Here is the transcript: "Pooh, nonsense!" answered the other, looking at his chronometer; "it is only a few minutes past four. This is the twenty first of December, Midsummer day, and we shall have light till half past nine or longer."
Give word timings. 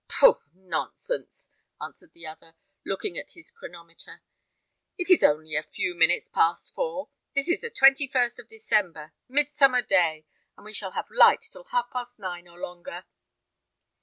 "Pooh, 0.07 0.41
nonsense!" 0.55 1.51
answered 1.79 2.13
the 2.13 2.25
other, 2.25 2.55
looking 2.83 3.19
at 3.19 3.33
his 3.35 3.51
chronometer; 3.51 4.23
"it 4.97 5.11
is 5.11 5.21
only 5.23 5.53
a 5.55 5.61
few 5.61 5.93
minutes 5.93 6.27
past 6.27 6.73
four. 6.73 7.09
This 7.35 7.47
is 7.47 7.61
the 7.61 7.69
twenty 7.69 8.07
first 8.07 8.39
of 8.39 8.47
December, 8.47 9.13
Midsummer 9.29 9.83
day, 9.83 10.25
and 10.57 10.65
we 10.65 10.73
shall 10.73 10.93
have 10.93 11.11
light 11.11 11.41
till 11.41 11.65
half 11.65 11.91
past 11.91 12.17
nine 12.17 12.47
or 12.47 12.57
longer." 12.59 13.05